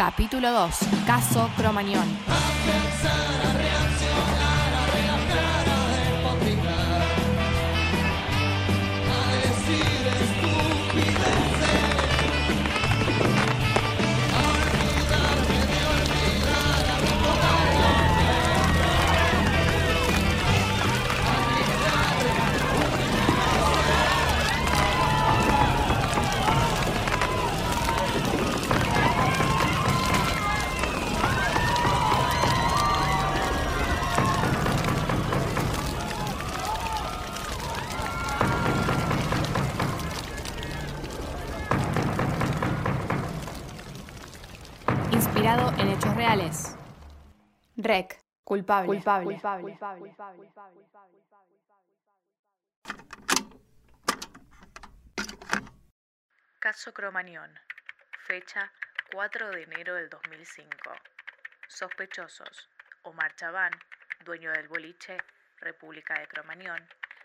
Capítulo 0.00 0.50
2. 0.50 0.78
Caso 1.06 1.50
Cromañón. 1.58 2.08
Hechos 46.00 46.16
reales. 46.16 46.76
Rec. 47.76 48.18
Culpable. 48.42 48.86
Culpable. 48.86 49.38
Caso 56.58 56.92
Cromañón. 56.92 57.50
Fecha 58.26 58.72
4 59.12 59.50
de 59.50 59.62
enero 59.62 59.94
del 59.94 60.08
2005. 60.08 60.70
Sospechosos. 61.68 62.68
Omar 63.02 63.34
Chabán, 63.36 63.72
dueño 64.24 64.52
del 64.52 64.68
boliche 64.68 65.18
República 65.60 66.18
de 66.18 66.26
Cromañón. 66.26 66.82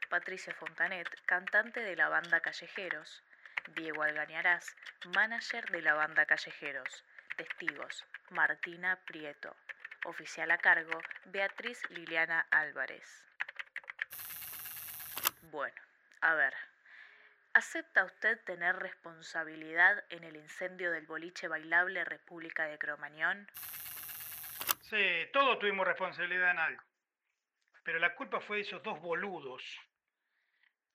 Patricia 0.09 0.53
Fontanet, 0.53 1.09
cantante 1.25 1.79
de 1.79 1.95
la 1.95 2.09
banda 2.09 2.39
Callejeros. 2.41 3.23
Diego 3.75 4.03
Algañarás, 4.03 4.75
manager 5.15 5.65
de 5.71 5.81
la 5.81 5.95
banda 5.95 6.25
Callejeros. 6.25 7.03
Testigos. 7.35 8.05
Martina 8.31 8.99
Prieto. 9.05 9.55
Oficial 10.05 10.51
a 10.51 10.57
cargo, 10.57 10.99
Beatriz 11.25 11.81
Liliana 11.89 12.45
Álvarez. 12.51 13.25
Bueno, 15.51 15.81
a 16.21 16.35
ver. 16.35 16.53
¿Acepta 17.53 18.03
usted 18.03 18.39
tener 18.43 18.75
responsabilidad 18.75 20.03
en 20.09 20.23
el 20.23 20.35
incendio 20.35 20.91
del 20.91 21.05
boliche 21.05 21.47
bailable 21.47 22.03
República 22.03 22.65
de 22.65 22.77
Cromañón? 22.77 23.47
Sí, 24.81 25.29
todos 25.31 25.57
tuvimos 25.59 25.87
responsabilidad 25.87 26.51
en 26.51 26.59
algo. 26.59 26.83
Pero 27.83 27.99
la 27.99 28.13
culpa 28.15 28.41
fue 28.41 28.57
de 28.57 28.63
esos 28.63 28.83
dos 28.83 28.99
boludos. 28.99 29.63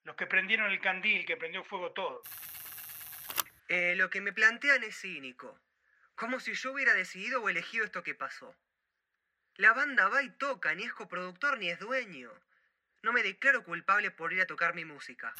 Los 0.05 0.17
que 0.17 0.27
prendieron 0.27 0.71
el 0.71 0.81
candil, 0.81 1.25
que 1.25 1.37
prendió 1.37 1.65
fuego 1.65 1.93
todo. 1.93 2.23
Eh, 3.69 3.95
lo 3.97 4.11
que 4.11 4.21
me 4.21 4.33
plantean 4.33 4.83
es 4.85 5.01
cínico. 5.01 5.59
Como 6.21 6.39
si 6.39 6.53
yo 6.53 6.73
hubiera 6.73 6.93
decidido 6.93 7.43
o 7.43 7.49
elegido 7.49 7.83
esto 7.83 8.03
que 8.03 8.15
pasó. 8.15 8.55
La 9.55 9.73
banda 9.73 10.07
va 10.09 10.23
y 10.23 10.29
toca, 10.29 10.75
ni 10.75 10.85
es 10.85 10.93
coproductor 10.93 11.57
ni 11.57 11.71
es 11.71 11.79
dueño. 11.79 12.31
No 13.01 13.15
me 13.15 13.23
declaro 13.23 13.65
culpable 13.65 14.11
por 14.11 14.31
ir 14.31 14.43
a 14.43 14.47
tocar 14.47 14.75
mi 14.75 14.85
música. 14.85 15.35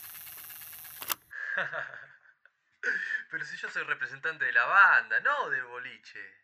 Pero 3.31 3.45
si 3.45 3.59
yo 3.59 3.69
soy 3.69 3.83
representante 3.83 4.47
de 4.47 4.55
la 4.55 4.64
banda, 4.64 5.20
no 5.20 5.50
del 5.50 5.64
boliche. 5.64 6.34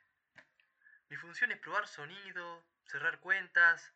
Mi 1.09 1.17
función 1.17 1.50
es 1.53 1.59
probar 1.59 1.89
sonido, 1.89 2.62
cerrar 2.84 3.19
cuentas 3.21 3.91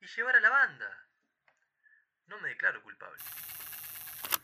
y 0.00 0.06
llevar 0.06 0.36
a 0.36 0.40
la 0.40 0.48
banda. 0.48 1.08
No 2.24 2.40
me 2.40 2.48
declaro 2.48 2.82
culpable. 2.82 3.22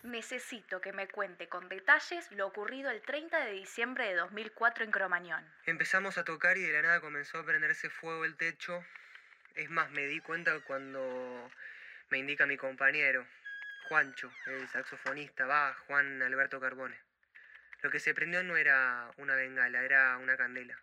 Necesito 0.03 0.81
que 0.81 0.94
me 0.94 1.09
cuente 1.09 1.49
con 1.49 1.69
detalles 1.69 2.31
lo 2.33 2.47
ocurrido 2.47 2.91
el 2.91 3.03
30 3.03 3.44
de 3.44 3.53
diciembre 3.53 4.06
de 4.09 4.15
2004 4.15 4.84
en 4.84 4.91
Cromañón. 4.91 5.44
Empezamos 5.66 6.16
a 6.16 6.25
tocar 6.25 6.56
y 6.56 6.62
de 6.62 6.72
la 6.72 6.83
nada 6.83 7.00
comenzó 7.03 7.38
a 7.38 7.44
prenderse 7.44 7.91
fuego 7.91 8.25
el 8.25 8.37
techo. 8.37 8.83
Es 9.56 9.69
más, 9.69 9.91
me 9.91 10.06
di 10.06 10.21
cuenta 10.21 10.59
cuando 10.61 11.50
me 12.09 12.16
indica 12.16 12.47
mi 12.47 12.56
compañero, 12.56 13.27
Juancho, 13.88 14.33
el 14.47 14.66
saxofonista, 14.69 15.44
va, 15.44 15.75
Juan 15.87 16.22
Alberto 16.22 16.61
Carbone. 16.61 16.97
Lo 17.82 17.91
que 17.91 18.00
se 18.00 18.15
prendió 18.15 18.43
no 18.43 18.56
era 18.56 19.11
una 19.19 19.34
bengala, 19.34 19.82
era 19.84 20.17
una 20.17 20.37
candela. 20.37 20.78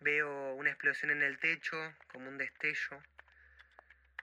Veo 0.00 0.54
una 0.54 0.70
explosión 0.70 1.10
en 1.10 1.22
el 1.22 1.38
techo, 1.38 1.76
como 2.10 2.28
un 2.28 2.38
destello, 2.38 3.02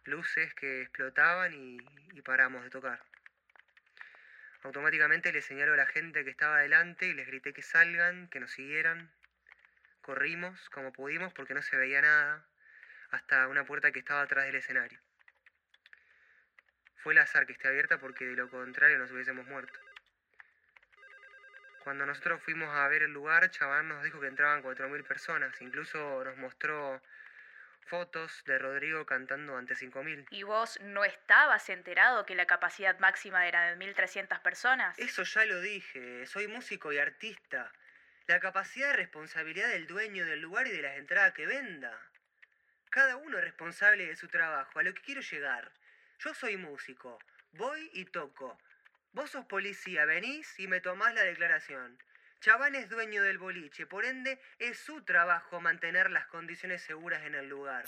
luces 0.05 0.55
que 0.55 0.81
explotaban 0.81 1.53
y, 1.53 1.77
y 2.13 2.21
paramos 2.23 2.63
de 2.63 2.71
tocar. 2.71 2.99
Automáticamente 4.65 5.31
le 5.31 5.43
señalo 5.43 5.73
a 5.73 5.77
la 5.77 5.85
gente 5.85 6.23
que 6.23 6.31
estaba 6.31 6.57
adelante 6.57 7.05
y 7.05 7.13
les 7.13 7.27
grité 7.27 7.53
que 7.53 7.61
salgan, 7.61 8.27
que 8.29 8.39
nos 8.39 8.49
siguieran. 8.49 9.11
Corrimos 10.01 10.71
como 10.71 10.91
pudimos 10.91 11.31
porque 11.33 11.53
no 11.53 11.61
se 11.61 11.77
veía 11.77 12.01
nada, 12.01 12.43
hasta 13.11 13.47
una 13.47 13.63
puerta 13.63 13.91
que 13.91 13.99
estaba 13.99 14.23
atrás 14.23 14.47
del 14.47 14.55
escenario. 14.55 14.99
Fue 16.95 17.13
el 17.13 17.19
azar 17.19 17.45
que 17.45 17.53
esté 17.53 17.67
abierta 17.67 17.99
porque 17.99 18.25
de 18.25 18.35
lo 18.35 18.49
contrario 18.49 18.97
nos 18.97 19.11
hubiésemos 19.11 19.45
muerto. 19.45 19.79
Cuando 21.83 22.07
nosotros 22.07 22.41
fuimos 22.41 22.75
a 22.75 22.87
ver 22.87 23.03
el 23.03 23.13
lugar, 23.13 23.51
Chabán 23.51 23.87
nos 23.87 24.03
dijo 24.03 24.19
que 24.19 24.25
entraban 24.25 24.63
4.000 24.63 25.03
personas. 25.03 25.61
Incluso 25.61 26.23
nos 26.25 26.37
mostró 26.37 27.03
fotos 27.85 28.43
de 28.45 28.57
Rodrigo 28.57 29.05
cantando 29.05 29.57
ante 29.57 29.75
5.000. 29.75 30.27
¿Y 30.31 30.43
vos 30.43 30.79
no 30.81 31.05
estabas 31.05 31.69
enterado 31.69 32.25
que 32.25 32.35
la 32.35 32.45
capacidad 32.45 32.97
máxima 32.99 33.47
era 33.47 33.69
de 33.69 33.77
1.300 33.77 34.41
personas? 34.41 34.97
Eso 34.99 35.23
ya 35.23 35.45
lo 35.45 35.61
dije, 35.61 36.25
soy 36.25 36.47
músico 36.47 36.91
y 36.91 36.97
artista. 36.97 37.71
La 38.27 38.39
capacidad 38.39 38.89
de 38.89 38.97
responsabilidad 38.97 39.69
del 39.69 39.87
dueño 39.87 40.25
del 40.25 40.41
lugar 40.41 40.67
y 40.67 40.71
de 40.71 40.81
las 40.81 40.97
entradas 40.97 41.33
que 41.33 41.45
venda. 41.45 41.99
Cada 42.89 43.17
uno 43.17 43.37
es 43.37 43.43
responsable 43.43 44.07
de 44.07 44.15
su 44.15 44.27
trabajo, 44.27 44.79
a 44.79 44.83
lo 44.83 44.93
que 44.93 45.01
quiero 45.01 45.21
llegar. 45.21 45.71
Yo 46.19 46.33
soy 46.33 46.57
músico, 46.57 47.19
voy 47.53 47.89
y 47.93 48.05
toco. 48.05 48.57
Vos 49.11 49.31
sos 49.31 49.45
policía, 49.45 50.05
venís 50.05 50.59
y 50.59 50.67
me 50.67 50.81
tomás 50.81 51.13
la 51.13 51.23
declaración. 51.23 51.97
Chabán 52.39 52.75
es 52.75 52.89
dueño 52.89 53.23
del 53.23 53.37
boliche, 53.37 53.87
por 53.87 54.05
ende 54.05 54.39
es 54.59 54.79
su 54.79 55.03
trabajo 55.03 55.59
mantener 55.61 56.11
las 56.11 56.27
condiciones 56.27 56.83
seguras 56.83 57.23
en 57.23 57.35
el 57.35 57.47
lugar. 57.47 57.85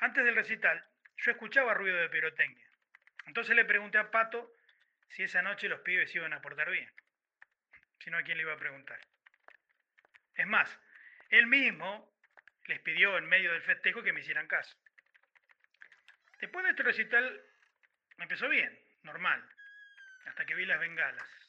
Antes 0.00 0.24
del 0.24 0.34
recital, 0.34 0.84
yo 1.16 1.30
escuchaba 1.30 1.74
ruido 1.74 1.96
de 1.96 2.08
pirotecnia. 2.08 2.66
Entonces 3.26 3.54
le 3.54 3.64
pregunté 3.64 3.98
a 3.98 4.10
Pato 4.10 4.52
si 5.08 5.22
esa 5.22 5.42
noche 5.42 5.68
los 5.68 5.80
pibes 5.80 6.14
iban 6.14 6.32
a 6.32 6.42
portar 6.42 6.70
bien. 6.70 6.90
Si 8.00 8.10
no, 8.10 8.18
¿a 8.18 8.22
quién 8.22 8.36
le 8.36 8.42
iba 8.42 8.52
a 8.52 8.58
preguntar? 8.58 8.98
Es 10.34 10.46
más, 10.46 10.68
él 11.30 11.46
mismo 11.46 12.12
les 12.66 12.80
pidió 12.80 13.16
en 13.16 13.26
medio 13.26 13.52
del 13.52 13.62
festejo 13.62 14.02
que 14.02 14.12
me 14.12 14.20
hicieran 14.20 14.48
caso. 14.48 14.76
Después 16.40 16.64
de 16.64 16.70
este 16.70 16.82
recital 16.82 17.40
empezó 18.18 18.48
bien, 18.48 18.76
normal, 19.02 19.48
hasta 20.26 20.44
que 20.44 20.54
vi 20.54 20.66
las 20.66 20.80
bengalas. 20.80 21.41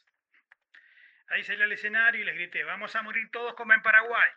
Ahí 1.34 1.44
salí 1.44 1.64
al 1.64 1.72
escenario 1.72 2.22
y 2.22 2.26
les 2.26 2.36
grité, 2.36 2.64
vamos 2.64 2.96
a 2.96 3.02
morir 3.02 3.28
todos 3.32 3.56
como 3.56 3.74
en 3.74 3.82
Paraguay. 3.82 4.30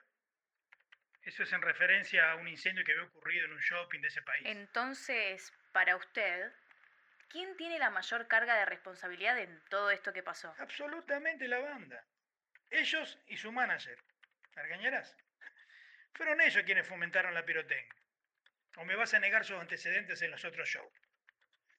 Eso 1.20 1.42
es 1.42 1.52
en 1.52 1.60
referencia 1.60 2.32
a 2.32 2.36
un 2.36 2.48
incendio 2.48 2.82
que 2.86 2.92
había 2.92 3.04
ocurrido 3.04 3.44
en 3.44 3.52
un 3.52 3.60
shopping 3.60 4.00
de 4.00 4.08
ese 4.08 4.22
país. 4.22 4.42
Entonces, 4.46 5.52
para 5.72 5.94
usted, 5.96 6.50
¿quién 7.28 7.54
tiene 7.58 7.78
la 7.78 7.90
mayor 7.90 8.26
carga 8.28 8.54
de 8.54 8.64
responsabilidad 8.64 9.38
en 9.38 9.62
todo 9.68 9.90
esto 9.90 10.10
que 10.14 10.22
pasó? 10.22 10.54
Absolutamente 10.58 11.46
la 11.48 11.58
banda. 11.58 12.02
Ellos 12.70 13.18
y 13.26 13.36
su 13.36 13.52
manager. 13.52 13.98
¿Argañarás? 14.54 15.14
Fueron 16.14 16.40
ellos 16.40 16.64
quienes 16.64 16.88
fomentaron 16.88 17.34
la 17.34 17.44
pirotecnia. 17.44 17.94
¿O 18.76 18.86
me 18.86 18.96
vas 18.96 19.12
a 19.12 19.18
negar 19.18 19.44
sus 19.44 19.60
antecedentes 19.60 20.22
en 20.22 20.30
los 20.30 20.46
otros 20.46 20.66
shows? 20.66 20.94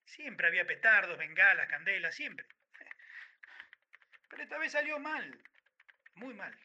Siempre 0.05 0.45
había 0.45 0.67
petardos, 0.67 1.17
bengalas, 1.17 1.67
candelas, 1.67 2.13
siempre. 2.13 2.45
Pero 4.29 4.43
esta 4.43 4.57
vez 4.57 4.71
salió 4.71 4.99
mal. 4.99 5.41
Muy 6.15 6.33
mal. 6.33 6.57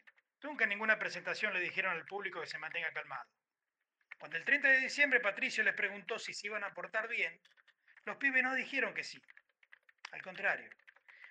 Nunca 0.42 0.64
en 0.64 0.70
ninguna 0.70 0.98
presentación 0.98 1.52
le 1.52 1.60
dijeron 1.60 1.92
al 1.92 2.04
público 2.06 2.40
que 2.40 2.46
se 2.46 2.58
mantenga 2.58 2.92
calmado. 2.92 3.28
Cuando 4.18 4.36
el 4.36 4.44
30 4.44 4.68
de 4.68 4.80
diciembre 4.80 5.20
Patricio 5.20 5.62
les 5.64 5.74
preguntó 5.74 6.18
si 6.18 6.32
se 6.32 6.46
iban 6.46 6.64
a 6.64 6.74
portar 6.74 7.08
bien, 7.08 7.40
los 8.04 8.16
pibes 8.16 8.42
no 8.42 8.54
dijeron 8.54 8.94
que 8.94 9.04
sí. 9.04 9.22
Al 10.12 10.22
contrario, 10.22 10.70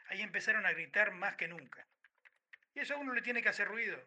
ahí 0.07 0.21
empezaron 0.21 0.65
a 0.65 0.71
gritar 0.71 1.11
más 1.11 1.35
que 1.35 1.47
nunca. 1.47 1.85
Y 2.73 2.79
eso 2.79 2.95
a 2.95 2.97
uno 2.97 3.13
le 3.13 3.21
tiene 3.21 3.41
que 3.41 3.49
hacer 3.49 3.67
ruido. 3.67 4.01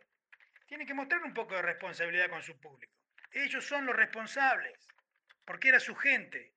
Tiene 0.67 0.87
que 0.87 0.94
mostrar 0.94 1.23
un 1.23 1.35
poco 1.35 1.55
de 1.55 1.62
responsabilidad 1.62 2.31
con 2.31 2.43
su 2.43 2.59
público. 2.59 2.93
Ellos 3.31 3.65
son 3.67 3.85
los 3.87 3.97
responsables, 3.97 4.88
porque 5.44 5.69
era 5.69 5.81
su 5.81 5.94
gente, 5.94 6.55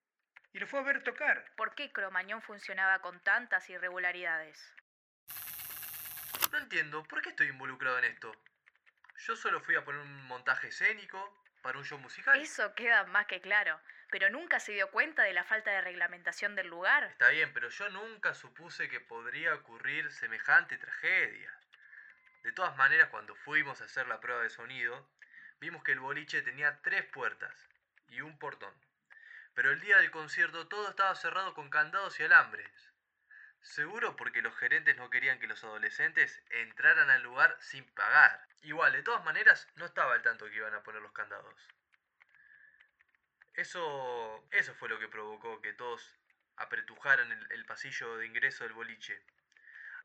y 0.54 0.60
lo 0.60 0.68
fue 0.68 0.80
a 0.80 0.84
ver 0.84 1.04
tocar. 1.04 1.44
¿Por 1.56 1.76
qué 1.76 1.92
Cromañón 1.92 2.42
funcionaba 2.42 3.00
con 3.02 3.22
tantas 3.22 3.70
irregularidades? 3.70 4.74
No 6.58 6.64
entiendo, 6.64 7.04
¿por 7.04 7.22
qué 7.22 7.30
estoy 7.30 7.50
involucrado 7.50 8.00
en 8.00 8.06
esto? 8.06 8.36
Yo 9.20 9.36
solo 9.36 9.62
fui 9.62 9.76
a 9.76 9.86
poner 9.86 10.02
un 10.02 10.24
montaje 10.26 10.70
escénico 10.70 11.44
para 11.62 11.78
un 11.78 11.86
show 11.86 12.00
musical. 12.00 12.36
Eso 12.42 12.74
queda 12.74 13.04
más 13.04 13.28
que 13.28 13.42
claro. 13.42 13.80
Pero 14.10 14.32
nunca 14.32 14.60
se 14.60 14.72
dio 14.72 14.90
cuenta 14.90 15.22
de 15.22 15.34
la 15.34 15.44
falta 15.44 15.70
de 15.70 15.82
reglamentación 15.82 16.56
del 16.56 16.66
lugar. 16.66 17.04
Está 17.04 17.30
bien, 17.30 17.54
pero 17.54 17.70
yo 17.70 17.90
nunca 17.90 18.34
supuse 18.34 18.90
que 18.90 19.00
podría 19.00 19.54
ocurrir 19.54 20.12
semejante 20.12 20.80
tragedia. 20.80 21.54
De 22.42 22.52
todas 22.54 22.76
maneras, 22.76 23.10
cuando 23.10 23.36
fuimos 23.36 23.80
a 23.82 23.86
hacer 23.86 24.08
la 24.08 24.20
prueba 24.20 24.42
de 24.42 24.50
sonido, 24.50 25.08
vimos 25.60 25.84
que 25.84 25.92
el 25.92 26.00
boliche 26.00 26.42
tenía 26.42 26.82
tres 26.82 27.06
puertas 27.06 27.70
y 28.08 28.22
un 28.22 28.40
portón. 28.40 28.74
Pero 29.54 29.72
el 29.72 29.80
día 29.80 29.98
del 29.98 30.10
concierto 30.10 30.68
todo 30.68 30.90
estaba 30.90 31.14
cerrado 31.14 31.54
con 31.54 31.70
candados 31.70 32.20
y 32.20 32.24
alambres. 32.24 32.97
Seguro 33.68 34.16
porque 34.16 34.42
los 34.42 34.56
gerentes 34.58 34.96
no 34.96 35.10
querían 35.10 35.40
que 35.40 35.48
los 35.48 35.62
adolescentes 35.64 36.42
entraran 36.50 37.10
al 37.10 37.22
lugar 37.22 37.58
sin 37.60 37.84
pagar. 37.94 38.48
Igual, 38.62 38.94
de 38.94 39.04
todas 39.04 39.24
maneras, 39.26 39.68
no 39.76 39.86
estaba 39.86 40.14
al 40.14 40.22
tanto 40.22 40.46
que 40.46 40.56
iban 40.56 40.74
a 40.74 40.84
poner 40.84 41.02
los 41.02 41.12
candados. 41.12 41.54
Eso, 43.54 44.48
eso 44.52 44.74
fue 44.76 44.88
lo 44.88 44.98
que 45.00 45.10
provocó 45.10 45.62
que 45.62 45.74
todos 45.74 46.18
apretujaran 46.56 47.30
el, 47.30 47.52
el 47.52 47.66
pasillo 47.66 48.18
de 48.18 48.26
ingreso 48.26 48.64
del 48.64 48.74
boliche. 48.74 49.22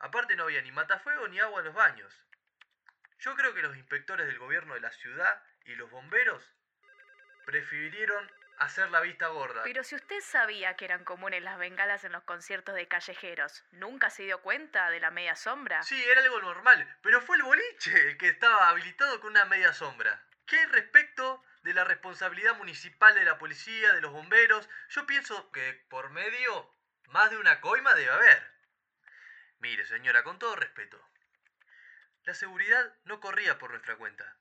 Aparte 0.00 0.34
no 0.34 0.44
había 0.44 0.60
ni 0.60 0.72
matafuego 0.72 1.28
ni 1.28 1.38
agua 1.38 1.60
en 1.60 1.66
los 1.66 1.74
baños. 1.74 2.12
Yo 3.20 3.36
creo 3.36 3.54
que 3.54 3.62
los 3.62 3.76
inspectores 3.76 4.26
del 4.26 4.40
gobierno 4.40 4.74
de 4.74 4.80
la 4.80 4.90
ciudad 4.90 5.40
y 5.66 5.76
los 5.76 5.88
bomberos 5.88 6.42
prefirieron 7.46 8.28
hacer 8.58 8.90
la 8.90 9.00
vista 9.00 9.28
gorda. 9.28 9.62
Pero 9.64 9.84
si 9.84 9.94
usted 9.94 10.20
sabía 10.20 10.76
que 10.76 10.84
eran 10.84 11.04
comunes 11.04 11.42
las 11.42 11.58
bengalas 11.58 12.04
en 12.04 12.12
los 12.12 12.22
conciertos 12.24 12.74
de 12.74 12.88
callejeros, 12.88 13.64
¿nunca 13.72 14.10
se 14.10 14.24
dio 14.24 14.40
cuenta 14.42 14.90
de 14.90 15.00
la 15.00 15.10
media 15.10 15.36
sombra? 15.36 15.82
Sí, 15.82 16.02
era 16.04 16.20
algo 16.20 16.40
normal, 16.40 16.96
pero 17.02 17.20
fue 17.20 17.36
el 17.36 17.42
boliche 17.42 18.10
el 18.10 18.18
que 18.18 18.28
estaba 18.28 18.68
habilitado 18.68 19.20
con 19.20 19.30
una 19.30 19.44
media 19.44 19.72
sombra. 19.72 20.22
¿Qué 20.46 20.58
hay 20.58 20.66
respecto 20.66 21.42
de 21.62 21.74
la 21.74 21.84
responsabilidad 21.84 22.56
municipal 22.56 23.14
de 23.14 23.24
la 23.24 23.38
policía, 23.38 23.92
de 23.92 24.00
los 24.00 24.12
bomberos? 24.12 24.68
Yo 24.90 25.06
pienso 25.06 25.50
que 25.52 25.84
por 25.88 26.10
medio 26.10 26.74
más 27.06 27.30
de 27.30 27.38
una 27.38 27.60
coima 27.60 27.94
debe 27.94 28.10
haber. 28.10 28.52
Mire, 29.58 29.86
señora, 29.86 30.24
con 30.24 30.38
todo 30.38 30.56
respeto. 30.56 31.00
La 32.24 32.34
seguridad 32.34 32.94
no 33.04 33.20
corría 33.20 33.58
por 33.58 33.70
nuestra 33.70 33.96
cuenta. 33.96 34.36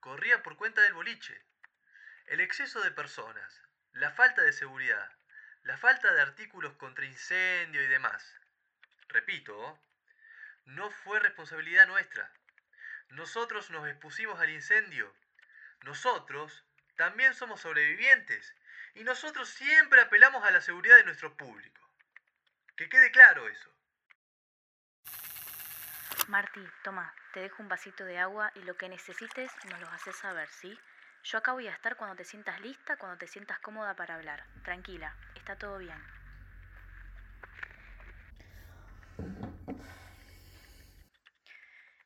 Corría 0.00 0.42
por 0.42 0.56
cuenta 0.56 0.80
del 0.82 0.94
boliche. 0.94 1.42
El 2.30 2.38
exceso 2.38 2.80
de 2.80 2.92
personas, 2.92 3.60
la 3.90 4.12
falta 4.12 4.42
de 4.42 4.52
seguridad, 4.52 5.10
la 5.64 5.76
falta 5.76 6.14
de 6.14 6.20
artículos 6.20 6.74
contra 6.74 7.04
incendio 7.04 7.82
y 7.82 7.88
demás. 7.88 8.36
Repito, 9.08 9.76
no 10.64 10.92
fue 10.92 11.18
responsabilidad 11.18 11.88
nuestra. 11.88 12.30
Nosotros 13.08 13.70
nos 13.70 13.88
expusimos 13.88 14.38
al 14.38 14.48
incendio. 14.50 15.12
Nosotros 15.80 16.64
también 16.94 17.34
somos 17.34 17.62
sobrevivientes. 17.62 18.54
Y 18.94 19.02
nosotros 19.02 19.48
siempre 19.48 20.00
apelamos 20.00 20.44
a 20.44 20.52
la 20.52 20.60
seguridad 20.60 20.98
de 20.98 21.04
nuestro 21.04 21.36
público. 21.36 21.80
Que 22.76 22.88
quede 22.88 23.10
claro 23.10 23.48
eso. 23.48 23.74
Marty, 26.28 26.64
toma, 26.84 27.12
te 27.34 27.40
dejo 27.40 27.60
un 27.60 27.68
vasito 27.68 28.04
de 28.04 28.20
agua 28.20 28.52
y 28.54 28.60
lo 28.60 28.76
que 28.76 28.88
necesites 28.88 29.50
nos 29.64 29.80
lo 29.80 29.88
haces 29.88 30.14
saber, 30.14 30.48
¿sí? 30.48 30.78
Yo 31.22 31.38
acá 31.38 31.52
voy 31.52 31.68
a 31.68 31.72
estar 31.72 31.96
cuando 31.96 32.16
te 32.16 32.24
sientas 32.24 32.60
lista, 32.60 32.96
cuando 32.96 33.18
te 33.18 33.26
sientas 33.26 33.58
cómoda 33.60 33.94
para 33.94 34.14
hablar. 34.14 34.42
Tranquila, 34.64 35.14
está 35.34 35.54
todo 35.54 35.78
bien. 35.78 36.02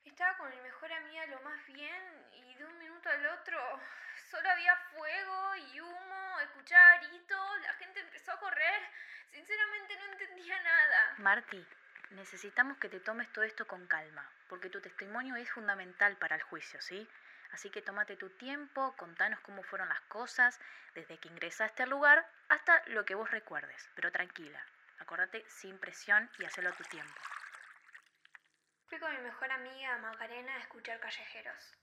Estaba 0.05 0.37
con 0.37 0.51
mi 0.51 0.61
mejor 0.61 0.93
amiga 0.93 1.27
lo 1.27 1.41
más 1.43 1.65
bien 1.67 2.03
y 2.33 2.55
de 2.57 2.65
un 2.65 2.79
minuto 2.79 3.09
al 3.09 3.27
otro 3.27 3.59
solo 4.31 4.51
había 4.51 4.77
fuego 4.93 5.57
y 5.57 5.81
humo, 5.81 6.41
escuchaba 6.41 6.99
gritos, 6.99 7.61
la 7.63 7.73
gente 7.75 8.01
empezó 8.01 8.33
a 8.33 8.41
correr. 8.41 8.83
Sinceramente 9.31 9.97
no 9.97 10.13
entendía 10.13 10.61
nada. 10.63 11.15
Marty, 11.19 11.65
necesitamos 12.11 12.79
que 12.79 12.89
te 12.89 13.01
tomes 13.01 13.33
todo 13.33 13.45
esto 13.45 13.67
con 13.67 13.87
calma, 13.87 14.29
porque 14.49 14.71
tu 14.71 14.81
testimonio 14.81 15.37
es 15.37 15.51
fundamental 15.51 16.17
para 16.17 16.37
el 16.37 16.43
juicio, 16.43 16.81
¿sí? 16.81 17.09
Así 17.55 17.71
que 17.71 17.83
tómate 17.83 18.17
tu 18.17 18.31
tiempo, 18.31 18.97
contanos 18.97 19.39
cómo 19.39 19.63
fueron 19.63 19.89
las 19.89 20.01
cosas, 20.03 20.59
desde 20.97 21.19
que 21.19 21.29
ingresaste 21.29 21.85
al 21.85 21.91
lugar 21.91 22.29
hasta 22.49 22.83
lo 22.87 23.05
que 23.05 23.15
vos 23.15 23.31
recuerdes. 23.31 23.89
Pero 23.95 24.11
tranquila, 24.11 24.61
acordate 24.99 25.45
sin 25.47 25.79
presión 25.79 26.29
y 26.41 26.47
hacelo 26.47 26.71
a 26.71 26.73
tu 26.73 26.83
tiempo. 26.83 27.15
Fui 28.89 28.99
con 28.99 29.15
mi 29.15 29.23
mejor 29.23 29.53
amiga 29.53 29.97
Macarena 29.99 30.57
a 30.57 30.59
escuchar 30.59 30.99
callejeros. 30.99 31.77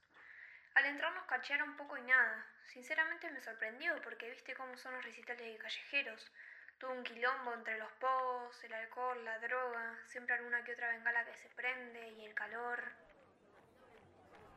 Al 0.73 0.87
entrar 0.87 1.13
nos 1.13 1.23
cachearon 1.23 1.77
poco 1.77 1.95
y 1.95 2.01
nada. 2.01 2.45
Sinceramente 2.65 3.31
me 3.31 3.39
sorprendió 3.39 3.95
porque 4.01 4.29
viste 4.29 4.53
cómo 4.55 4.75
son 4.75 4.93
los 4.95 5.05
recitales 5.05 5.53
de 5.53 5.57
callejeros. 5.57 6.33
Tuvo 6.79 6.91
un 6.91 7.03
quilombo 7.03 7.53
entre 7.53 7.77
los 7.77 7.91
pogos, 7.93 8.61
el 8.65 8.73
alcohol, 8.73 9.23
la 9.23 9.39
droga, 9.39 9.97
siempre 10.07 10.35
alguna 10.35 10.65
que 10.65 10.73
otra 10.73 10.89
bengala 10.89 11.23
que 11.23 11.37
se 11.37 11.47
prende 11.51 12.09
y 12.09 12.25
el 12.25 12.35
calor. 12.35 12.83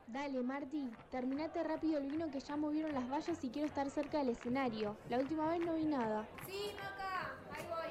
Dale, 0.07 0.43
Marty, 0.43 0.91
terminate 1.11 1.63
rápido 1.65 1.99
el 1.99 2.11
vino 2.11 2.31
que 2.31 2.39
ya 2.39 2.57
movieron 2.57 2.93
las 2.93 3.09
vallas 3.11 3.43
y 3.43 3.49
quiero 3.49 3.67
estar 3.67 3.89
cerca 3.91 4.19
del 4.19 4.29
escenario. 4.31 4.97
La 5.09 5.19
última 5.19 5.49
vez 5.49 5.61
no 5.61 5.75
vi 5.75 5.85
nada. 5.87 6.27
Sí, 6.47 6.73
Maca, 6.77 7.33
ahí 7.53 7.67
voy. 7.69 7.89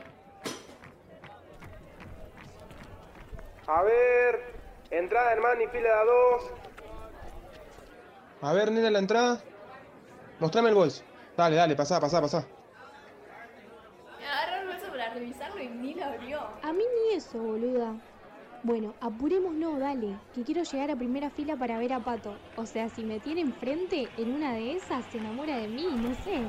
A 3.68 3.82
ver, 3.82 4.54
entrada 4.92 5.34
hermano 5.34 5.64
y 5.64 5.68
fila 5.68 5.90
de 5.90 5.94
a 5.94 6.06
dos. 6.06 6.44
A 8.42 8.54
ver, 8.54 8.72
nena, 8.72 8.92
la 8.92 9.00
entrada. 9.00 9.42
Mostrame 10.40 10.70
el 10.70 10.76
bolso. 10.76 11.04
Dale, 11.36 11.56
dale, 11.56 11.76
pasá, 11.76 12.00
pasá, 12.00 12.22
pasá. 12.22 12.46
Me 14.20 14.28
agarró 14.28 14.62
el 14.62 14.68
bolso 14.68 14.92
para 14.92 15.14
revisarlo 15.14 15.62
y 15.62 15.68
ni 15.68 15.96
lo 15.96 16.06
abrió. 16.06 16.40
A 16.62 16.74
mí 16.74 16.84
ni 16.84 17.16
eso, 17.16 17.40
boluda. 17.40 17.96
Bueno, 18.64 18.94
apurémonos, 19.02 19.78
dale, 19.78 20.16
que 20.34 20.46
quiero 20.46 20.64
llegar 20.64 20.90
a 20.90 20.96
primera 20.96 21.30
fila 21.30 21.58
para 21.58 21.78
ver 21.80 21.92
a 21.92 22.00
Pato. 22.00 22.34
O 22.56 22.66
sea, 22.66 22.88
si 22.88 23.04
me 23.04 23.20
tiene 23.20 23.42
enfrente, 23.42 24.10
en 24.16 24.34
una 24.34 24.54
de 24.54 24.78
esas 24.78 25.04
se 25.12 25.18
enamora 25.18 25.58
de 25.58 25.68
mí, 25.68 25.86
no 25.98 26.14
sé. 26.14 26.40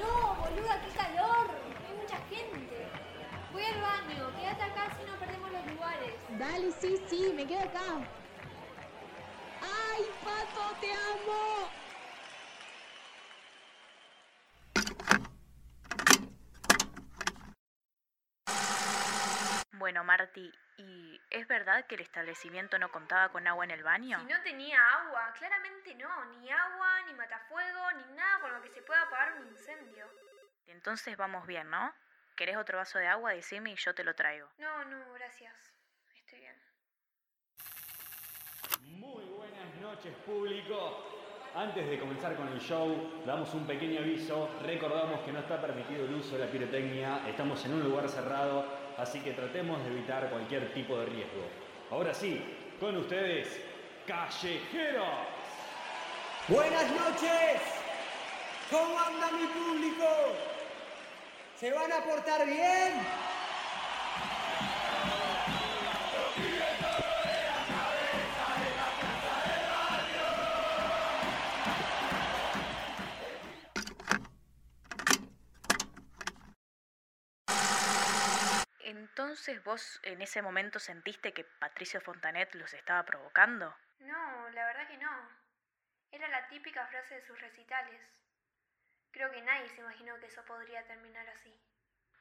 No, 0.00 0.34
boluda, 0.34 0.82
qué 0.82 0.90
calor. 0.96 1.46
Hay 1.86 1.96
mucha 1.96 2.16
gente. 2.26 2.74
Voy 3.52 3.62
al 3.62 3.80
baño, 3.82 4.34
quédate 4.36 4.62
acá 4.64 4.92
si 4.98 5.06
no 5.06 5.16
perdemos 5.20 5.52
los 5.52 5.66
lugares. 5.74 6.14
Dale, 6.40 6.72
sí, 6.72 6.96
sí, 7.08 7.32
me 7.36 7.46
quedo 7.46 7.60
acá. 7.60 8.04
¡Ay, 9.62 10.02
Pato, 10.24 10.76
te 10.80 10.90
amo! 10.90 11.77
Bueno, 19.88 20.04
Marty, 20.04 20.52
¿y 20.76 21.18
es 21.30 21.48
verdad 21.48 21.86
que 21.86 21.94
el 21.94 22.02
establecimiento 22.02 22.78
no 22.78 22.90
contaba 22.90 23.30
con 23.30 23.46
agua 23.46 23.64
en 23.64 23.70
el 23.70 23.82
baño? 23.82 24.18
Si 24.20 24.26
no 24.26 24.42
tenía 24.42 24.78
agua, 24.86 25.32
claramente 25.32 25.94
no. 25.94 26.26
Ni 26.26 26.50
agua, 26.50 27.00
ni 27.06 27.14
matafuego, 27.14 27.92
ni 27.92 28.14
nada 28.14 28.38
con 28.42 28.52
lo 28.52 28.60
que 28.60 28.68
se 28.68 28.82
pueda 28.82 29.00
apagar 29.00 29.40
un 29.40 29.46
incendio. 29.46 30.04
Entonces 30.66 31.16
vamos 31.16 31.46
bien, 31.46 31.70
¿no? 31.70 31.94
¿Querés 32.36 32.58
otro 32.58 32.76
vaso 32.76 32.98
de 32.98 33.06
agua? 33.06 33.32
Decime 33.32 33.70
y 33.70 33.76
yo 33.76 33.94
te 33.94 34.04
lo 34.04 34.14
traigo. 34.14 34.50
No, 34.58 34.84
no, 34.84 35.10
gracias. 35.14 35.54
Estoy 36.14 36.40
bien. 36.40 36.56
Muy 38.82 39.24
buenas 39.24 39.74
noches 39.76 40.14
público. 40.26 41.18
Antes 41.54 41.88
de 41.88 41.98
comenzar 41.98 42.36
con 42.36 42.48
el 42.48 42.60
show, 42.60 43.22
damos 43.24 43.54
un 43.54 43.66
pequeño 43.66 44.00
aviso. 44.00 44.50
Recordamos 44.62 45.20
que 45.20 45.32
no 45.32 45.38
está 45.38 45.58
permitido 45.58 46.04
el 46.04 46.12
uso 46.12 46.36
de 46.36 46.44
la 46.44 46.52
pirotecnia. 46.52 47.26
Estamos 47.26 47.64
en 47.64 47.72
un 47.72 47.82
lugar 47.82 48.06
cerrado, 48.06 48.87
así 48.98 49.20
que 49.20 49.32
tratemos 49.32 49.82
de 49.84 49.90
evitar 49.90 50.28
cualquier 50.28 50.72
tipo 50.74 50.98
de 50.98 51.06
riesgo. 51.06 51.48
Ahora 51.90 52.12
sí, 52.12 52.42
con 52.80 52.96
ustedes, 52.96 53.48
Callejeros. 54.06 55.06
Buenas 56.48 56.90
noches. 56.90 57.60
¿Cómo 58.70 58.98
anda 58.98 59.30
mi 59.32 59.46
público? 59.46 60.04
¿Se 61.58 61.72
van 61.72 61.92
a 61.92 62.04
portar 62.04 62.46
bien? 62.46 63.27
Entonces 79.38 79.62
vos 79.62 80.00
en 80.02 80.20
ese 80.20 80.42
momento 80.42 80.80
sentiste 80.80 81.32
que 81.32 81.44
Patricio 81.44 82.00
Fontanet 82.00 82.52
los 82.56 82.74
estaba 82.74 83.04
provocando. 83.04 83.72
No, 84.00 84.48
la 84.50 84.66
verdad 84.66 84.88
que 84.88 84.96
no. 84.96 85.28
Era 86.10 86.26
la 86.26 86.48
típica 86.48 86.84
frase 86.88 87.14
de 87.14 87.22
sus 87.24 87.40
recitales. 87.40 88.02
Creo 89.12 89.30
que 89.30 89.40
nadie 89.42 89.68
se 89.68 89.80
imaginó 89.80 90.18
que 90.18 90.26
eso 90.26 90.44
podría 90.44 90.84
terminar 90.88 91.28
así. 91.28 91.56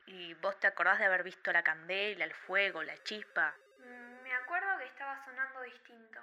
¿Y 0.05 0.35
vos 0.35 0.59
te 0.59 0.67
acordás 0.67 0.99
de 0.99 1.05
haber 1.05 1.23
visto 1.23 1.51
la 1.51 1.63
candela, 1.63 2.23
el 2.23 2.35
fuego, 2.35 2.83
la 2.83 2.95
chispa? 3.03 3.55
Mm, 3.79 4.27
y 4.27 4.83
estaba 4.83 5.25
sonando 5.25 5.61
distinto. 5.63 6.21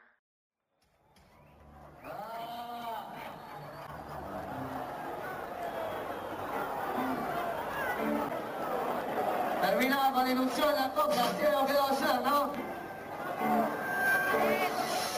Terminaba 9.75 10.12
con 10.12 10.31
ilusión 10.31 10.73
la 10.73 10.85
así 10.85 11.43
lo 11.52 11.66
quedó 11.66 11.85
ayer, 11.88 12.21
¿no? 12.23 12.52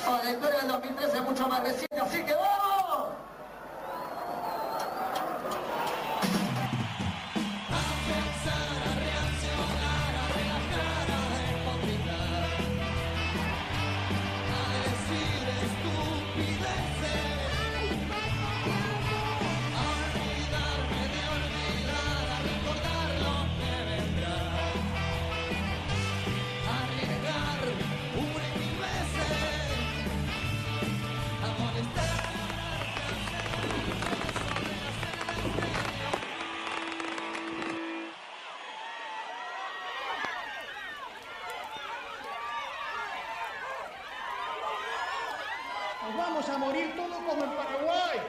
Oh, 0.08 0.20
la 0.25 0.30
historia 0.30 0.58
del 0.60 0.68
2013 0.68 1.16
es 1.18 1.22
mucho 1.22 1.46
más 1.46 1.62
reciente, 1.62 2.00
así 2.00 2.25
que 2.25 2.32
¡vamos! 2.32 2.55
Vamos 46.46 46.62
a 46.62 46.66
morir 46.66 46.94
todos 46.94 47.16
como 47.24 47.44
en 47.44 47.56
Paraguay. 47.56 48.20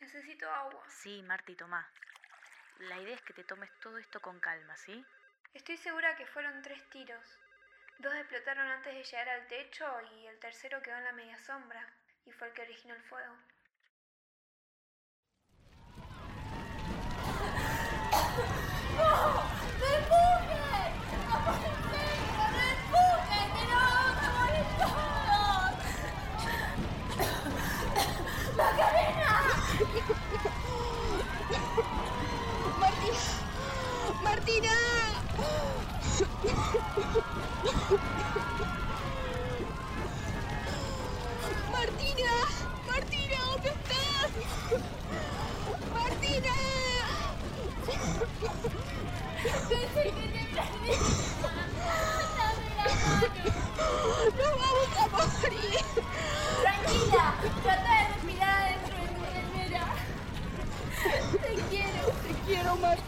Necesito 0.00 0.50
agua. 0.50 0.84
Sí, 0.88 1.22
Marti, 1.22 1.54
tomá. 1.54 1.86
La 2.78 2.98
idea 2.98 3.14
es 3.14 3.22
que 3.22 3.34
te 3.34 3.44
tomes 3.44 3.70
todo 3.80 3.98
esto 3.98 4.20
con 4.20 4.40
calma, 4.40 4.76
¿sí? 4.76 5.04
Estoy 5.52 5.76
segura 5.76 6.16
que 6.16 6.26
fueron 6.26 6.62
tres 6.62 6.88
tiros. 6.90 7.38
Dos 7.98 8.14
explotaron 8.14 8.66
antes 8.68 8.94
de 8.94 9.04
llegar 9.04 9.28
al 9.28 9.46
techo 9.48 9.86
y 10.16 10.26
el 10.26 10.38
tercero 10.38 10.80
quedó 10.82 10.96
en 10.96 11.04
la 11.04 11.12
media 11.12 11.38
sombra. 11.38 11.86
Y 12.24 12.32
fue 12.32 12.48
el 12.48 12.54
que 12.54 12.62
originó 12.62 12.94
el 12.94 13.02
fuego. 13.02 13.36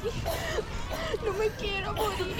No 0.04 1.32
me 1.32 1.48
quiero 1.50 1.94
morir. 1.94 2.36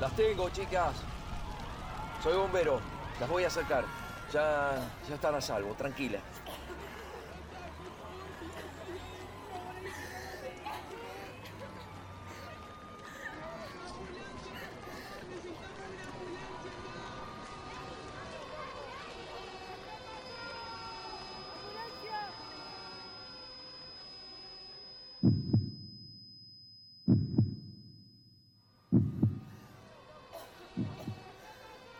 Las 0.00 0.16
tengo, 0.16 0.50
chicas. 0.50 0.96
Soy 2.22 2.36
bombero. 2.36 2.80
Las 3.20 3.28
voy 3.28 3.44
a 3.44 3.50
sacar. 3.50 3.84
Ya, 4.32 4.74
ya 5.08 5.14
están 5.14 5.36
a 5.36 5.40
salvo, 5.40 5.74
tranquila. 5.74 6.18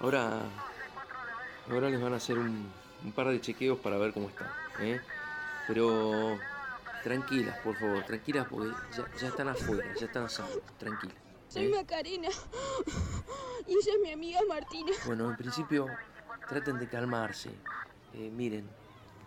Ahora, 0.04 0.42
ahora 1.70 1.88
les 1.88 1.98
van 1.98 2.12
a 2.12 2.16
hacer 2.16 2.36
un, 2.36 2.70
un 3.06 3.12
par 3.12 3.26
de 3.28 3.40
chequeos 3.40 3.78
para 3.78 3.96
ver 3.96 4.12
cómo 4.12 4.28
están, 4.28 4.48
¿eh? 4.80 5.00
Pero 5.66 6.38
tranquilas, 7.02 7.58
por 7.60 7.74
favor, 7.74 8.04
tranquilas 8.04 8.46
porque 8.50 8.70
ya, 8.94 9.10
ya 9.18 9.28
están 9.28 9.48
afuera, 9.48 9.94
ya 9.98 10.04
están 10.04 10.24
a 10.24 10.28
salvo, 10.28 10.60
tranquilas. 10.78 11.16
Soy 11.48 11.64
¿eh? 11.64 11.70
Macarena. 11.70 12.28
Y 13.66 13.72
ella 13.72 13.92
es 13.94 14.00
mi 14.02 14.12
amiga 14.12 14.40
Martina. 14.46 14.92
Bueno, 15.06 15.30
en 15.30 15.36
principio 15.38 15.86
traten 16.50 16.78
de 16.78 16.86
calmarse. 16.86 17.48
Eh, 18.12 18.30
miren, 18.30 18.68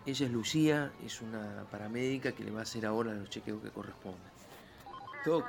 ella 0.06 0.26
es 0.26 0.32
Lucía, 0.32 0.92
es 1.04 1.20
una 1.20 1.64
paramédica 1.72 2.30
que 2.30 2.44
le 2.44 2.52
va 2.52 2.60
a 2.60 2.62
hacer 2.62 2.86
ahora 2.86 3.12
los 3.14 3.28
chequeos 3.28 3.60
que 3.60 3.70
corresponden. 3.70 4.30
Doc, 5.26 5.44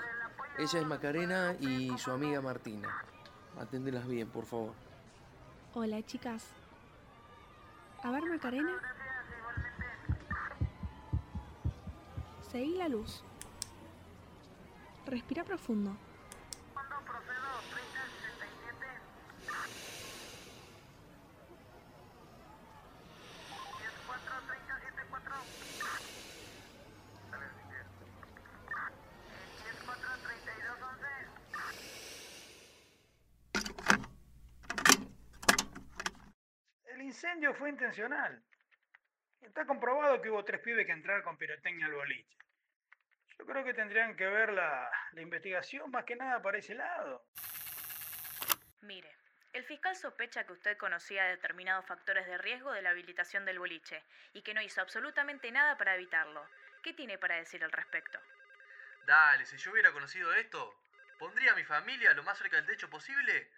ella 0.57 0.79
es 0.79 0.87
Macarena 0.87 1.55
y 1.59 1.95
su 1.99 2.09
amiga 2.09 2.41
Martina. 2.41 2.89
Aténdelas 3.59 4.07
bien, 4.07 4.27
por 4.27 4.47
favor. 4.47 4.88
Hola, 5.75 6.01
chicas. 6.03 6.47
A 8.01 8.09
ver, 8.09 8.25
Macarena. 8.25 8.73
Seguí 12.51 12.75
la 12.75 12.89
luz. 12.89 13.23
Respira 15.05 15.43
profundo. 15.43 15.95
El 36.99 37.08
incendio 37.19 37.53
fue 37.53 37.69
intencional. 37.69 38.41
Está 39.41 39.65
comprobado 39.65 40.21
que 40.21 40.29
hubo 40.29 40.45
tres 40.45 40.61
pibes 40.61 40.85
que 40.85 40.93
entraron 40.93 41.21
con 41.23 41.37
pirotecnia 41.37 41.87
al 41.87 41.93
boliche. 41.93 42.37
Yo 43.37 43.45
creo 43.45 43.63
que 43.65 43.73
tendrían 43.73 44.15
que 44.15 44.25
ver 44.25 44.53
la, 44.53 44.89
la 45.11 45.21
investigación 45.21 45.91
más 45.91 46.05
que 46.05 46.15
nada 46.15 46.41
para 46.41 46.59
ese 46.59 46.75
lado. 46.75 47.25
Mire, 48.81 49.13
el 49.51 49.65
fiscal 49.65 49.97
sospecha 49.97 50.45
que 50.45 50.53
usted 50.53 50.77
conocía 50.77 51.25
determinados 51.25 51.85
factores 51.85 52.25
de 52.25 52.37
riesgo 52.37 52.71
de 52.71 52.81
la 52.81 52.91
habilitación 52.91 53.43
del 53.43 53.59
boliche 53.59 54.01
y 54.31 54.41
que 54.41 54.53
no 54.53 54.61
hizo 54.61 54.79
absolutamente 54.79 55.51
nada 55.51 55.77
para 55.77 55.95
evitarlo. 55.95 56.47
¿Qué 56.83 56.93
tiene 56.93 57.17
para 57.17 57.35
decir 57.35 57.61
al 57.65 57.71
respecto? 57.73 58.17
Dale, 59.05 59.45
si 59.45 59.57
yo 59.57 59.71
hubiera 59.71 59.91
conocido 59.91 60.33
esto, 60.35 60.73
¿pondría 61.17 61.51
a 61.51 61.55
mi 61.55 61.65
familia 61.65 62.13
lo 62.13 62.23
más 62.23 62.37
cerca 62.37 62.55
del 62.55 62.65
techo 62.65 62.89
posible? 62.89 63.51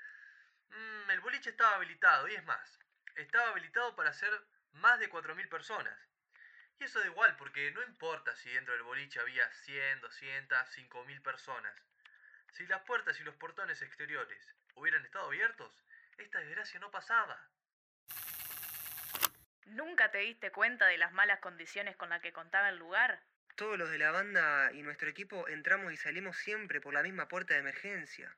Mm, 0.69 1.11
el 1.11 1.19
boliche 1.19 1.51
estaba 1.51 1.75
habilitado, 1.75 2.27
y 2.27 2.35
es 2.35 2.43
más, 2.45 2.81
estaba 3.15 3.49
habilitado 3.49 3.95
para 3.95 4.09
hacer 4.09 4.31
más 4.73 4.99
de 4.99 5.09
4.000 5.09 5.49
personas. 5.49 5.97
Y 6.79 6.85
eso 6.85 6.99
da 6.99 7.05
igual, 7.05 7.35
porque 7.37 7.71
no 7.71 7.83
importa 7.83 8.35
si 8.35 8.49
dentro 8.49 8.73
del 8.73 8.83
boliche 8.83 9.19
había 9.19 9.49
100, 9.51 10.01
200, 10.01 10.57
5.000 10.77 11.21
personas. 11.21 11.75
Si 12.53 12.65
las 12.67 12.81
puertas 12.81 13.19
y 13.19 13.23
los 13.23 13.35
portones 13.35 13.81
exteriores 13.81 14.55
hubieran 14.75 15.05
estado 15.05 15.27
abiertos, 15.27 15.71
esta 16.17 16.39
desgracia 16.39 16.79
no 16.79 16.91
pasaba. 16.91 17.49
¿Nunca 19.67 20.11
te 20.11 20.17
diste 20.19 20.51
cuenta 20.51 20.85
de 20.87 20.97
las 20.97 21.13
malas 21.13 21.39
condiciones 21.39 21.95
con 21.95 22.09
las 22.09 22.21
que 22.21 22.33
contaba 22.33 22.69
el 22.69 22.77
lugar? 22.77 23.21
Todos 23.55 23.77
los 23.77 23.89
de 23.89 23.99
la 23.99 24.11
banda 24.11 24.71
y 24.73 24.81
nuestro 24.81 25.07
equipo 25.07 25.47
entramos 25.47 25.93
y 25.93 25.97
salimos 25.97 26.37
siempre 26.37 26.81
por 26.81 26.93
la 26.93 27.03
misma 27.03 27.27
puerta 27.27 27.53
de 27.53 27.61
emergencia. 27.61 28.35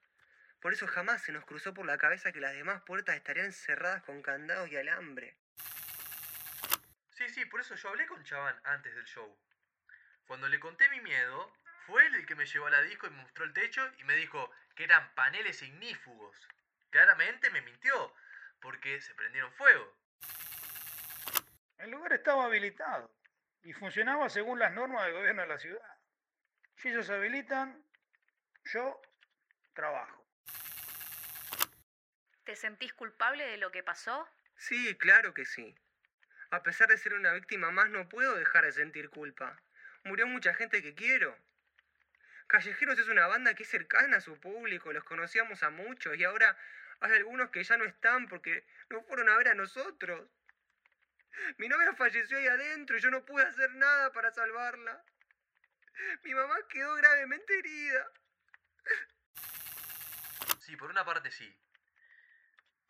Por 0.64 0.72
eso 0.72 0.88
jamás 0.88 1.22
se 1.22 1.34
nos 1.34 1.44
cruzó 1.44 1.74
por 1.74 1.86
la 1.86 1.98
cabeza 1.98 2.32
que 2.32 2.40
las 2.40 2.54
demás 2.54 2.82
puertas 2.84 3.18
estarían 3.18 3.52
cerradas 3.52 4.02
con 4.04 4.22
candados 4.22 4.72
y 4.72 4.78
alambre. 4.78 5.36
Sí, 7.12 7.28
sí, 7.28 7.44
por 7.44 7.60
eso 7.60 7.76
yo 7.76 7.90
hablé 7.90 8.08
con 8.08 8.24
Chaván 8.24 8.58
antes 8.64 8.96
del 8.96 9.04
show. 9.04 9.38
Cuando 10.26 10.48
le 10.48 10.62
conté 10.62 10.88
mi 10.88 11.02
miedo, 11.02 11.54
fue 11.86 12.06
él 12.06 12.16
el 12.16 12.26
que 12.26 12.36
me 12.36 12.46
llevó 12.46 12.68
a 12.68 12.70
la 12.70 12.82
disco 12.82 13.08
y 13.08 13.10
me 13.10 13.24
mostró 13.24 13.44
el 13.44 13.52
techo 13.52 13.86
y 13.98 14.06
me 14.06 14.16
dijo 14.16 14.50
que 14.74 14.86
eran 14.86 15.14
paneles 15.16 15.62
ignífugos. 15.62 16.48
Claramente 16.92 17.50
me 17.50 17.62
mintió, 17.62 18.16
porque 18.62 19.02
se 19.02 19.14
prendieron 19.16 19.52
fuego. 19.52 19.98
El 21.78 21.92
lugar 21.92 22.14
estaba 22.14 22.46
habilitado 22.46 23.14
y 23.64 23.74
funcionaba 23.74 24.30
según 24.30 24.60
las 24.60 24.72
normas 24.72 25.04
del 25.04 25.14
gobierno 25.14 25.42
de 25.42 25.48
la 25.50 25.60
ciudad. 25.60 25.98
Si 26.78 26.88
ellos 26.88 27.10
habilitan, 27.10 27.84
yo 28.64 29.02
trabajo. 29.74 30.23
¿Te 32.54 32.58
sentís 32.58 32.94
culpable 32.94 33.44
de 33.48 33.58
lo 33.58 33.72
que 33.72 33.82
pasó? 33.82 34.30
Sí, 34.56 34.96
claro 34.98 35.34
que 35.34 35.44
sí. 35.44 35.76
A 36.52 36.62
pesar 36.62 36.88
de 36.88 37.00
ser 37.00 37.16
una 37.16 37.34
víctima 37.34 37.72
más, 37.72 37.90
no 37.90 38.08
puedo 38.08 38.36
dejar 38.36 38.64
de 38.64 38.72
sentir 38.72 39.10
culpa. 39.10 39.60
Murió 40.04 40.28
mucha 40.28 40.54
gente 40.54 40.84
que 40.84 40.94
quiero. 40.94 41.36
Callejeros 42.46 43.00
es 43.00 43.08
una 43.08 43.26
banda 43.26 43.56
que 43.56 43.64
es 43.64 43.70
cercana 43.70 44.18
a 44.18 44.22
su 44.22 44.40
público, 44.40 44.94
los 44.94 45.04
conocíamos 45.04 45.64
a 45.64 45.72
muchos 45.72 46.16
y 46.16 46.26
ahora 46.26 46.56
hay 47.00 47.14
algunos 47.14 47.50
que 47.50 47.64
ya 47.64 47.76
no 47.76 47.86
están 47.86 48.28
porque 48.28 48.64
no 48.92 49.02
fueron 49.02 49.30
a 49.30 49.38
ver 49.38 49.48
a 49.48 49.56
nosotros. 49.56 50.30
Mi 51.58 51.68
novia 51.68 51.96
falleció 51.96 52.38
ahí 52.38 52.46
adentro 52.46 52.96
y 52.96 53.02
yo 53.02 53.10
no 53.10 53.26
pude 53.26 53.46
hacer 53.46 53.74
nada 53.74 54.14
para 54.14 54.32
salvarla. 54.32 55.04
Mi 56.22 56.36
mamá 56.36 56.56
quedó 56.70 56.94
gravemente 56.94 57.58
herida. 57.58 58.12
Sí, 60.60 60.76
por 60.76 60.92
una 60.92 61.04
parte 61.04 61.32
sí. 61.32 61.63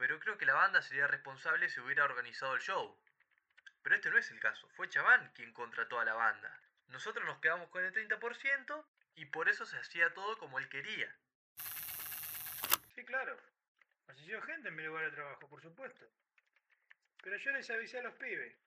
Pero 0.03 0.19
creo 0.19 0.37
que 0.37 0.45
la 0.45 0.53
banda 0.53 0.81
sería 0.81 1.07
responsable 1.07 1.69
si 1.69 1.79
hubiera 1.79 2.03
organizado 2.03 2.55
el 2.55 2.61
show. 2.61 2.99
Pero 3.81 3.95
este 3.95 4.09
no 4.09 4.17
es 4.17 4.29
el 4.31 4.39
caso. 4.41 4.67
Fue 4.71 4.89
Chaván 4.89 5.31
quien 5.33 5.53
contrató 5.53 5.97
a 5.97 6.03
la 6.03 6.13
banda. 6.13 6.59
Nosotros 6.87 7.25
nos 7.25 7.39
quedamos 7.39 7.69
con 7.69 7.85
el 7.85 7.93
30% 7.93 8.85
y 9.15 9.27
por 9.27 9.47
eso 9.47 9.65
se 9.65 9.77
hacía 9.77 10.13
todo 10.13 10.37
como 10.39 10.59
él 10.59 10.67
quería. 10.67 11.09
Sí, 12.93 13.05
claro. 13.05 13.39
Asistió 14.09 14.41
gente 14.41 14.67
en 14.67 14.75
mi 14.75 14.83
lugar 14.83 15.05
de 15.05 15.15
trabajo, 15.15 15.47
por 15.47 15.61
supuesto. 15.61 16.05
Pero 17.21 17.37
yo 17.37 17.51
les 17.53 17.69
avisé 17.69 17.99
a 17.99 18.03
los 18.03 18.15
pibes. 18.15 18.57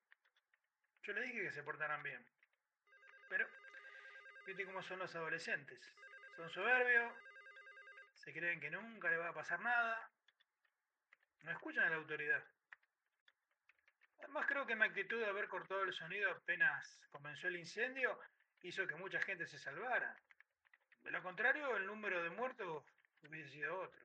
Yo 1.02 1.12
les 1.12 1.24
dije 1.24 1.42
que 1.42 1.52
se 1.52 1.62
portaran 1.62 2.02
bien. 2.02 2.26
Pero, 3.28 3.46
viste 4.46 4.64
cómo 4.64 4.82
son 4.82 5.00
los 5.00 5.14
adolescentes. 5.14 5.86
Son 6.34 6.48
soberbios, 6.48 7.12
se 8.14 8.32
creen 8.32 8.58
que 8.58 8.70
nunca 8.70 9.10
le 9.10 9.18
va 9.18 9.28
a 9.28 9.34
pasar 9.34 9.60
nada, 9.60 10.10
no 11.46 11.52
escuchan 11.52 11.84
a 11.84 11.90
la 11.90 11.96
autoridad. 11.96 12.44
Además 14.18 14.46
creo 14.48 14.66
que 14.66 14.74
mi 14.74 14.84
actitud 14.84 15.18
de 15.18 15.26
haber 15.26 15.46
cortado 15.48 15.84
el 15.84 15.92
sonido 15.94 16.30
apenas 16.32 17.00
comenzó 17.10 17.46
el 17.46 17.56
incendio 17.56 18.18
hizo 18.62 18.86
que 18.86 18.96
mucha 18.96 19.20
gente 19.20 19.46
se 19.46 19.58
salvara. 19.58 20.16
De 21.02 21.10
lo 21.12 21.22
contrario, 21.22 21.76
el 21.76 21.86
número 21.86 22.20
de 22.22 22.30
muertos 22.30 22.84
hubiese 23.22 23.50
sido 23.50 23.80
otro. 23.80 24.00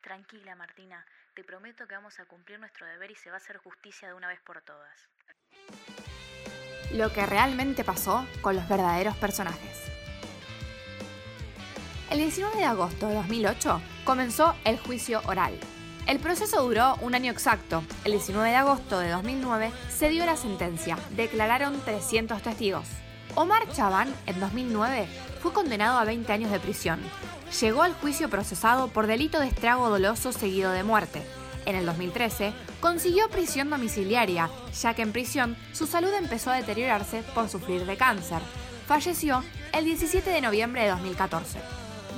Tranquila, 0.00 0.56
Martina. 0.56 1.04
Te 1.34 1.44
prometo 1.44 1.86
que 1.86 1.94
vamos 1.94 2.18
a 2.18 2.24
cumplir 2.24 2.58
nuestro 2.58 2.86
deber 2.86 3.10
y 3.10 3.16
se 3.16 3.28
va 3.28 3.36
a 3.36 3.38
hacer 3.38 3.58
justicia 3.58 4.08
de 4.08 4.14
una 4.14 4.28
vez 4.28 4.40
por 4.40 4.62
todas. 4.62 5.10
Lo 6.92 7.12
que 7.12 7.26
realmente 7.26 7.84
pasó 7.84 8.26
con 8.40 8.56
los 8.56 8.66
verdaderos 8.68 9.16
personajes. 9.16 9.90
El 12.10 12.18
19 12.18 12.56
de 12.56 12.64
agosto 12.64 13.08
de 13.08 13.14
2008 13.16 13.82
comenzó 14.04 14.56
el 14.64 14.78
juicio 14.78 15.20
oral. 15.26 15.58
El 16.06 16.18
proceso 16.18 16.62
duró 16.62 16.96
un 17.00 17.14
año 17.14 17.32
exacto. 17.32 17.82
El 18.04 18.12
19 18.12 18.50
de 18.50 18.56
agosto 18.56 18.98
de 18.98 19.10
2009 19.10 19.72
se 19.88 20.10
dio 20.10 20.26
la 20.26 20.36
sentencia. 20.36 20.98
Declararon 21.16 21.80
300 21.80 22.42
testigos. 22.42 22.86
Omar 23.36 23.66
Chaván, 23.72 24.14
en 24.26 24.38
2009, 24.38 25.08
fue 25.40 25.54
condenado 25.54 25.98
a 25.98 26.04
20 26.04 26.30
años 26.30 26.50
de 26.50 26.60
prisión. 26.60 27.00
Llegó 27.58 27.82
al 27.82 27.94
juicio 27.94 28.28
procesado 28.28 28.88
por 28.88 29.06
delito 29.06 29.40
de 29.40 29.48
estrago 29.48 29.88
doloso 29.88 30.30
seguido 30.32 30.72
de 30.72 30.84
muerte. 30.84 31.22
En 31.64 31.74
el 31.74 31.86
2013, 31.86 32.52
consiguió 32.80 33.30
prisión 33.30 33.70
domiciliaria, 33.70 34.50
ya 34.78 34.92
que 34.92 35.00
en 35.00 35.12
prisión 35.12 35.56
su 35.72 35.86
salud 35.86 36.12
empezó 36.12 36.50
a 36.50 36.56
deteriorarse 36.56 37.22
por 37.34 37.48
sufrir 37.48 37.86
de 37.86 37.96
cáncer. 37.96 38.40
Falleció 38.86 39.42
el 39.72 39.86
17 39.86 40.28
de 40.28 40.42
noviembre 40.42 40.82
de 40.82 40.90
2014. 40.90 41.58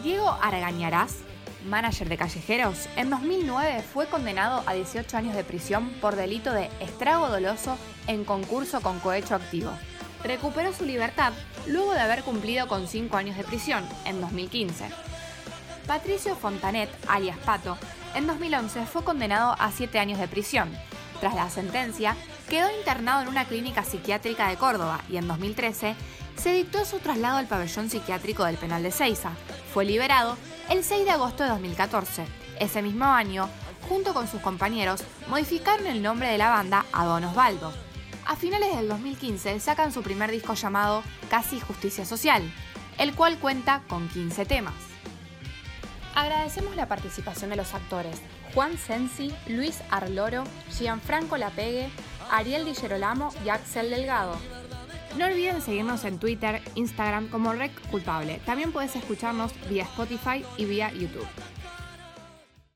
Diego 0.03 0.29
Argañarás, 0.43 1.19
manager 1.67 2.09
de 2.09 2.17
Callejeros, 2.17 2.89
en 2.97 3.11
2009 3.11 3.83
fue 3.83 4.07
condenado 4.07 4.63
a 4.67 4.75
18 4.75 5.17
años 5.17 5.35
de 5.35 5.45
prisión 5.45 5.91
por 6.01 6.17
delito 6.17 6.53
de 6.53 6.71
estrago 6.81 7.29
doloso 7.29 7.77
en 8.07 8.25
concurso 8.25 8.81
con 8.81 8.99
cohecho 9.01 9.35
activo. 9.35 9.71
Recuperó 10.25 10.73
su 10.73 10.85
libertad 10.85 11.33
luego 11.67 11.93
de 11.93 12.01
haber 12.01 12.23
cumplido 12.23 12.67
con 12.69 12.89
5 12.89 13.17
años 13.17 13.37
de 13.37 13.45
prisión 13.45 13.85
en 14.05 14.21
2015. 14.21 14.87
Patricio 15.87 16.35
Fontanet, 16.35 16.91
alias 17.07 17.39
Pato, 17.39 17.79
en 18.15 18.27
2011 18.27 18.87
fue 18.87 19.05
condenado 19.05 19.55
a 19.59 19.71
7 19.71 19.99
años 19.99 20.19
de 20.19 20.27
prisión. 20.27 20.71
Tras 21.21 21.35
la 21.35 21.49
sentencia, 21.49 22.17
quedó 22.49 22.69
internado 22.77 23.23
en 23.23 23.29
una 23.29 23.45
clínica 23.45 23.85
psiquiátrica 23.85 24.49
de 24.49 24.57
Córdoba 24.57 25.01
y 25.09 25.17
en 25.17 25.29
2013 25.29 25.95
se 26.37 26.53
dictó 26.53 26.85
su 26.85 26.99
traslado 26.99 27.39
al 27.39 27.47
pabellón 27.47 27.91
psiquiátrico 27.91 28.45
del 28.45 28.57
penal 28.57 28.83
de 28.83 28.91
Ceiza. 28.91 29.33
Fue 29.73 29.85
liberado 29.85 30.37
el 30.69 30.85
6 30.85 31.05
de 31.05 31.11
agosto 31.11 31.43
de 31.43 31.51
2014. 31.51 32.25
Ese 32.61 32.83
mismo 32.83 33.05
año, 33.05 33.49
junto 33.89 34.15
con 34.15 34.29
sus 34.29 34.41
compañeros, 34.41 35.03
modificaron 35.29 35.87
el 35.87 36.03
nombre 36.03 36.29
de 36.29 36.39
la 36.39 36.51
banda 36.51 36.85
a 36.93 37.05
Don 37.05 37.25
Osvaldo. 37.25 37.73
A 38.27 38.37
finales 38.37 38.75
del 38.75 38.89
2015 38.89 39.61
sacan 39.61 39.93
su 39.93 40.03
primer 40.03 40.31
disco 40.31 40.55
llamado 40.55 41.03
Casi 41.31 41.61
Justicia 41.61 42.05
Social, 42.05 42.43
el 42.99 43.15
cual 43.15 43.39
cuenta 43.39 43.83
con 43.89 44.09
15 44.09 44.47
temas. 44.47 44.75
Agradecemos 46.15 46.75
la 46.77 46.89
participación 46.89 47.51
de 47.51 47.57
los 47.57 47.75
actores 47.75 48.21
Juan 48.55 48.79
Sensi, 48.79 49.35
Luis 49.49 49.83
Arloro, 49.91 50.45
Gianfranco 50.71 51.37
Lapegue, 51.37 51.91
Ariel 52.31 52.65
Di 52.65 52.75
Gerolamo 52.75 53.31
y 53.45 53.51
Axel 53.51 53.91
Delgado. 53.91 54.39
No 55.19 55.25
olviden 55.25 55.63
seguirnos 55.63 56.05
en 56.05 56.19
Twitter, 56.19 56.61
Instagram 56.75 57.29
como 57.29 57.55
Rec 57.55 57.73
Culpable. 57.91 58.39
También 58.45 58.71
puedes 58.71 58.95
escucharnos 58.97 59.53
vía 59.71 59.85
Spotify 59.85 60.45
y 60.59 60.67
vía 60.67 60.93
YouTube. 60.93 61.27